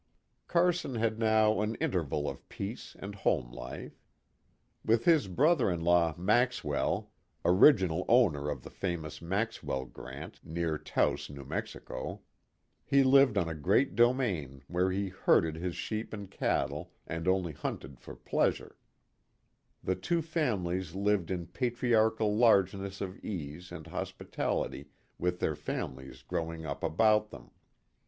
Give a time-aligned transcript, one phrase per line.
[0.47, 4.01] Carson had now an interval of peace and home life.
[4.83, 7.99] With his brother in law Maxwell * he lived on
[8.33, 8.55] a
[13.53, 18.77] great domain where he herded his sheep and cattle and only hunted for pleasure.
[19.83, 24.87] The two families lived in patriarchal largeness of ease and hospitality
[25.19, 27.51] with their families grow ing up about them.